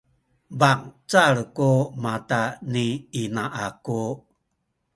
bangcal 0.59 1.35
ku 1.57 1.69
mata 2.03 2.43
ni 2.71 2.85
ina 3.21 3.43
aku 3.65 4.01